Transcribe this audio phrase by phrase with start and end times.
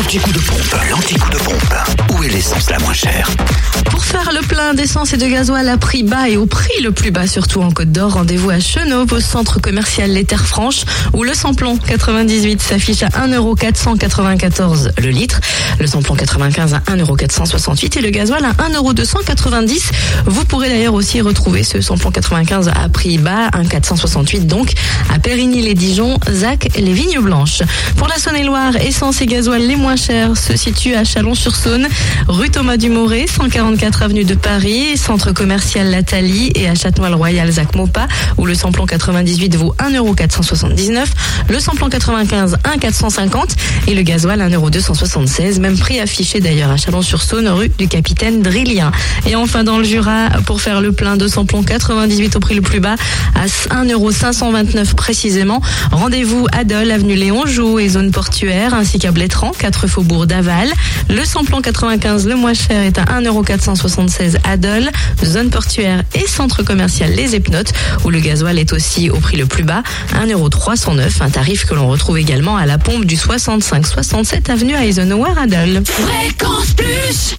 [0.00, 1.74] L'anti-coup de pompe, l'anti-coup de pompe.
[2.14, 3.28] Où est l'essence la moins chère
[3.90, 6.90] Pour faire le plein d'essence et de gasoil à prix bas et au prix le
[6.90, 10.84] plus bas, surtout en Côte d'Or, rendez-vous à Chenauve, au centre commercial Les Terres Franches,
[11.12, 15.38] où le samplon 98 s'affiche à 1,494€ le litre,
[15.78, 19.82] le samplon 95 à 1,468€ et le gasoil à 1,290€.
[20.24, 24.72] Vous pourrez d'ailleurs aussi retrouver ce samplon 95 à prix bas, 1,468 donc,
[25.14, 27.62] à Périgny-les-Dijon, Zac, les Vignes Blanches.
[27.96, 31.88] Pour la Saône-et-Loire, essence et gasoil les moins chers se situent à Chalon-sur-Saône,
[32.28, 38.06] rue Thomas Dumoré, 144 avenue de Paris, centre commercial Lathalie et à Châtenois-le-Royal Zac Mopa,
[38.36, 41.04] où le samplon 98 vaut 1,479€,
[41.48, 43.56] le samplon 95 1,450€
[43.88, 48.92] et le gasoil 1,276€, même prix affiché d'ailleurs à Chalon-sur-Saône, rue du Capitaine Drillien.
[49.26, 52.62] Et enfin dans le Jura, pour faire le plein de samplon 98 au prix le
[52.62, 52.96] plus bas,
[53.34, 55.60] à 1,529€ précisément,
[55.90, 60.68] rendez-vous à Dole, avenue Léon Jou et zone portuaire, ainsi qu'à Blétran, 4 faubourg d'Aval.
[61.08, 64.90] Le samplon 95 le moins cher est à 1,476€ à Dole,
[65.24, 67.72] zone portuaire et centre commercial Les Epnotes,
[68.04, 69.82] où le gasoil est aussi au prix le plus bas,
[70.14, 75.46] 1,309€, un tarif que l'on retrouve également à la pompe du 65-67 avenue Eisenhower à
[75.46, 75.82] Dole.
[75.84, 77.36] Fréquence Plus